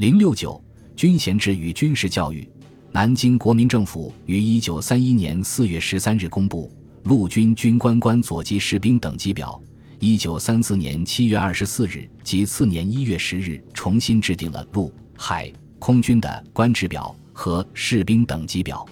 [0.00, 0.58] 零六九
[0.96, 2.48] 军衔制与军事教育。
[2.90, 9.62] 南京国民政府于一九三一年四月十三日公布陆军军官官佐级士兵等级表。
[9.98, 18.88] 一九三四年七月二十四日及次年一月十日重新制定了陆海空军的官职表和士兵等级表，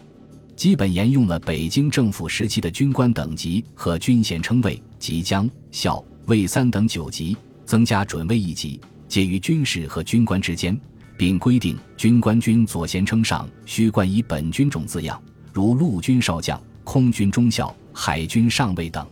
[0.56, 7.34] 基本沿用了北京政府时期的军官等级和军衔称谓即将校尉三等九级，
[7.64, 8.78] 增加准尉一级，
[9.08, 10.78] 介于军士和军官之间，
[11.18, 15.20] 并规定军官军左衔称上须冠以本军种字样，
[15.52, 19.04] 如陆军少将、空军中校、海军上尉等。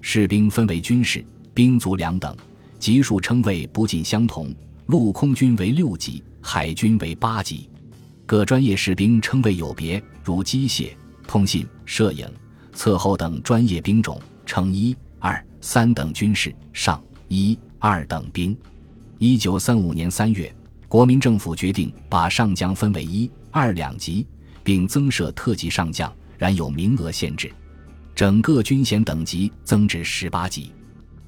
[0.00, 2.34] 士兵分为军士、兵卒两等，
[2.78, 4.52] 级数称谓不尽相同。
[4.86, 7.68] 陆空军为六级，海军为八级。
[8.26, 10.92] 各专业士兵称谓有别，如机械、
[11.26, 12.26] 通信、摄影、
[12.72, 18.56] 测候等专业兵种称一、二、三等军士，上一、二等兵。
[19.18, 20.54] 一九三五年三月，
[20.94, 24.24] 国民政府决定把上将分为一、二两级，
[24.62, 27.52] 并增设特级上将，然有名额限制。
[28.14, 30.70] 整个军衔等级增至十八级。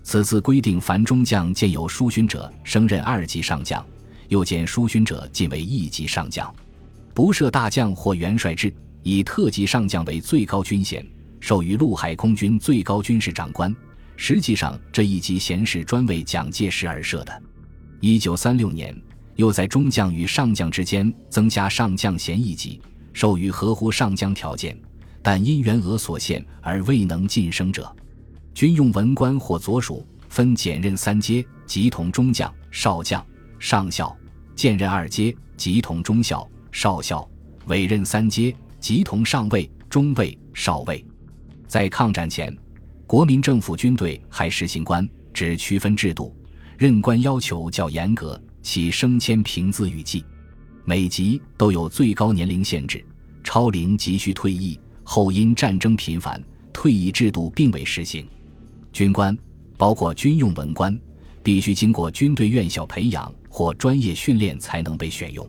[0.04, 3.84] 此次规定，凡中将见有书勋者，升任二级上将；
[4.28, 6.54] 又见书勋者，晋为一级上将。
[7.12, 11.04] 不设大将或元帅制，以特级上将为最高军衔，
[11.40, 13.74] 授予陆海空军最高军事长官。
[14.14, 17.42] 实际上，这一级衔是专为蒋介石而设的。
[17.98, 18.96] 一九三六年，
[19.36, 22.80] 又在中将与上将之间增加上将衔一级，
[23.12, 24.76] 授予合乎上将条件。
[25.22, 27.94] 但因员额所限而未能晋升者，
[28.54, 33.24] 军用文官或左属，分检任三阶，即同中将、少将、
[33.58, 34.14] 上校；
[34.54, 37.28] 兼任二阶，即同中校、少校；
[37.66, 41.04] 委任三阶，即同上尉、中尉、少尉。
[41.66, 42.56] 在抗战前，
[43.04, 46.32] 国民政府军队还实行官职区分制度，
[46.78, 50.24] 任官要求较严格，其升迁凭资与绩，
[50.84, 53.02] 每级都有最高年龄限制，
[53.44, 54.76] 超龄即需退役。
[55.04, 58.26] 后因战争频繁，退役制度并未实行。
[58.92, 59.38] 军官，
[59.76, 60.98] 包括军用文官，
[61.44, 65.48] 必须经过军队院校培养或专业训练才能被选用。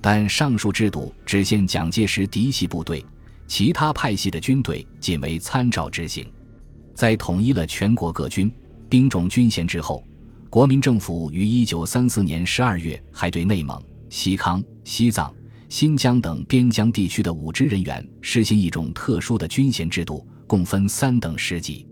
[0.00, 3.04] 但上述制度只限蒋介石嫡系部队，
[3.46, 6.26] 其他派系的军队仅为参照执行。
[6.94, 8.50] 在统一了全国各军
[8.88, 10.02] 兵种军衔之后，
[10.56, 13.78] 国民政府于一九三四年十二月还对内蒙、
[14.08, 15.30] 西康、西藏。
[15.68, 21.86] 新疆等边疆地区的武职人员实行一种特殊的军衔制度，共分三等十级，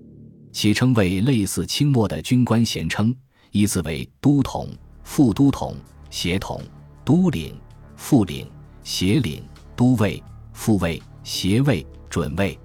[0.51, 3.15] 其称谓类似清末的军官衔称，
[3.51, 4.71] 依次为都统、
[5.03, 5.77] 副都统、
[6.09, 6.63] 协统、
[7.05, 7.55] 都领、
[7.97, 8.51] 副领、
[8.83, 9.45] 协领、
[9.77, 10.23] 都尉、
[10.55, 12.59] 副尉、协尉、准尉。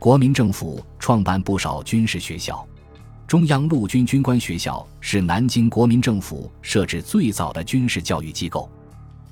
[0.00, 2.66] 国民政府创办不少军事学校，
[3.26, 8.70] 中央陆军军官学校是南京国民政府设置最早的军事教育机构。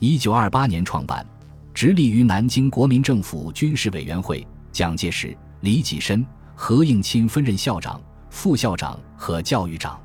[0.00, 1.24] 一九二八年创办，
[1.72, 10.00] 直隶于南京国民政府军事委员会，蒋介石、李济深、何应钦分任校长、副校长和教育长。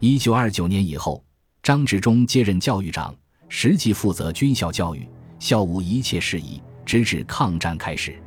[0.00, 1.22] 一九二九年以后，
[1.62, 3.14] 张治中接任教育长，
[3.50, 5.06] 实际负责军校教育，
[5.38, 8.18] 校务一切事宜，直至抗战开始。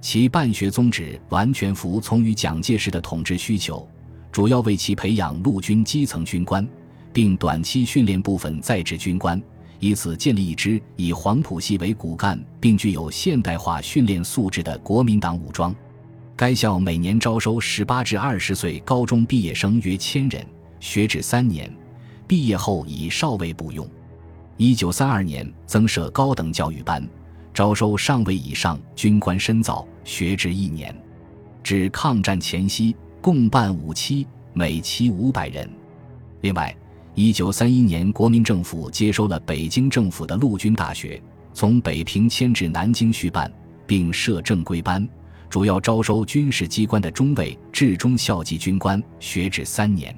[0.00, 3.86] 其办学宗旨完全服从于蒋介石的统治需求，
[4.38, 6.64] 主要为其培养陆军基层军官，
[7.12, 9.42] 并短期训练部分在职军官。
[9.80, 15.74] 以此建立一支以黄埔系为骨干，并具有现代化训练素质的国民党武装。
[16.36, 20.46] 该校每年招收十八至二十岁高中毕业生约千人，
[20.78, 21.68] 学制三年，
[22.28, 23.84] 毕业后以少尉补用。
[24.56, 27.04] 一九三二年增设高等教育班，
[27.52, 30.96] 招收上尉以上军官深造，学制一年。
[31.64, 32.94] 至抗战前夕，
[33.28, 35.68] 共办五期，每期五百人。
[36.40, 36.74] 另外。
[37.14, 41.22] 一九三一年，国民政府接收了北京政府的陆军大学，
[41.52, 43.52] 从北平迁至南京续办，
[43.86, 45.06] 并设正规班，
[45.50, 50.16] 主要招收军事机关的中尉至中校级军官，学制三年。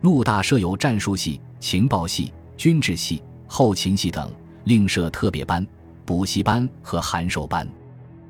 [0.00, 4.32] 陆大设有战术系、情报系、军制系、后勤系等，
[4.64, 5.66] 另设特别班、
[6.06, 7.68] 补习班和函授班。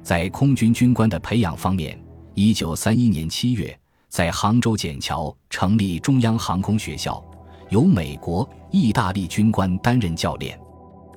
[0.03, 1.97] 在空军军官的培养方面，
[2.35, 3.79] 一九三一年七月，
[4.09, 7.23] 在杭州笕桥成立中央航空学校。
[7.71, 10.59] 由美国、意大利军官担任教练，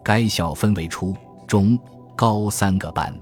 [0.04, 1.16] 该校分为初
[1.48, 1.80] 中、
[2.14, 3.18] 高三个班，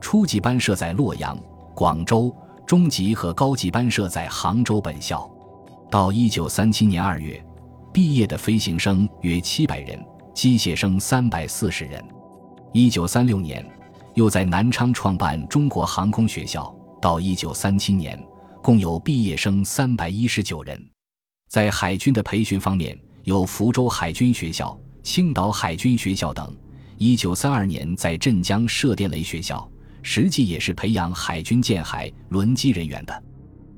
[0.00, 1.36] 初级班设在洛阳、
[1.74, 2.32] 广州，
[2.64, 5.28] 中级和高级班设在杭州本校。
[5.90, 7.44] 到一九三七年二月，
[7.92, 10.00] 毕业的飞行生约七百人，
[10.32, 12.00] 机械生三百四十人。
[12.72, 13.68] 一九三六年，
[14.14, 16.72] 又在南昌创办中国航空学校。
[17.00, 18.16] 到一九三七年，
[18.62, 20.90] 共有毕业生三百一十九人。
[21.48, 26.54] 在海军的培训方面，有福州海军学校、青岛海军学校等。
[26.98, 29.66] 一九三二年在镇江设电雷学校，
[30.02, 33.22] 实际也是培养海军舰海轮机人员的。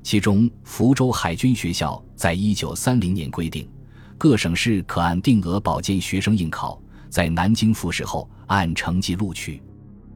[0.03, 3.65] 其中，福州海军学校在一九三零年规定，
[4.17, 6.77] 各省市可按定额保荐学生应考，
[7.09, 9.63] 在南京复试后按成绩录取。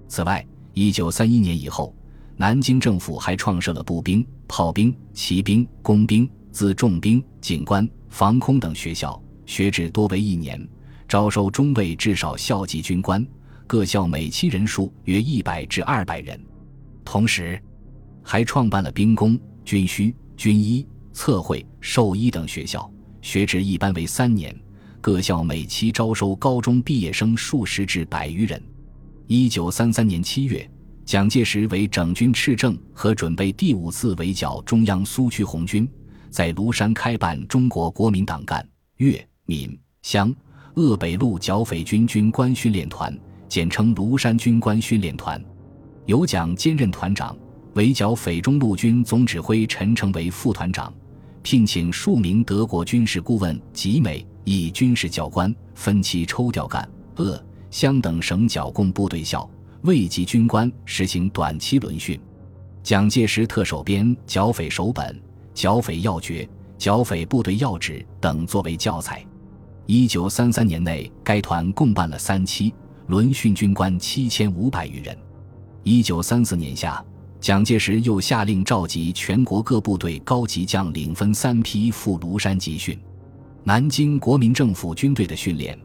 [0.09, 1.95] 此外，一九三一年以后，
[2.39, 10.67] 南京政府还创设了步兵、炮兵、骑兵、工兵、自重兵、警官、防空等学校，学制多为一年。
[11.07, 13.25] 招收中尉至少校级军官，
[13.65, 16.39] 各校每期人数约一百至二百人。
[17.03, 17.59] 同时，
[18.21, 22.87] 还创办了兵工、军需、军医、测绘、兽医等学校，
[23.21, 24.55] 学制一般为三年。
[25.01, 28.61] 各校每期招收高中毕业生数十至百余人。
[29.25, 30.69] 一九三三年七月，
[31.07, 35.89] 蒋介石为整军斥政和准备第五次围剿中央苏区红军，
[36.29, 38.67] 在庐山开办中国国民党赣
[38.97, 40.35] 粤闽湘。
[40.75, 43.17] 鄂北路剿匪军军官训练团，
[43.47, 45.41] 简称庐山军官训练团，
[46.07, 47.35] 由蒋兼任团长，
[47.75, 50.93] 围剿匪中陆军总指挥陈诚为副团长，
[51.41, 59.49] 聘请数名德国军事顾问及美以军事教官，分期抽调赣鄂湘等省剿共部队校
[59.87, 62.19] 卫级军官实行短期轮训。
[62.83, 65.05] 蒋介石特首编《剿匪手本》
[65.53, 66.43] 《剿匪要诀》
[66.77, 69.25] 《剿匪部队要旨》等作为教材。
[69.85, 72.73] 一九三三年内，该团共办了三期，
[73.07, 75.17] 轮训军官七千五百余人。
[75.83, 77.01] 一九三四年夏，
[77.39, 82.99] 蒋介石又下令召集全国各部队高级将领，分三批赴庐山集训。
[83.63, 85.79] 南京国民政府军队的训练，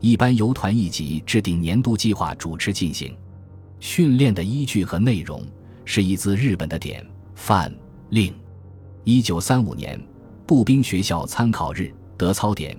[0.00, 3.16] 一般由团一级制定年度计划，主持进行。
[3.84, 5.46] 训练的依据和内容
[5.84, 7.70] 是一自日本的典范
[8.08, 8.32] 令。
[9.04, 10.02] 一九三五年，
[10.46, 12.74] 步兵学校参考日德操典。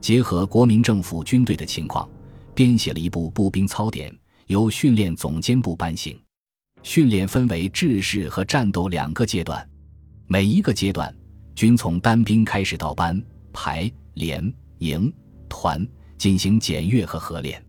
[0.00, 2.08] 结合国民政府军队的情况，
[2.54, 4.10] 编写了一部步兵操典，
[4.46, 6.18] 由训练总监部颁行。
[6.82, 9.68] 训练分为制式和战斗两个阶段，
[10.26, 11.14] 每一个阶段
[11.54, 13.22] 均从单兵开始到班、
[13.52, 15.12] 排、连、营、
[15.50, 15.86] 团
[16.16, 17.62] 进行检阅和合练。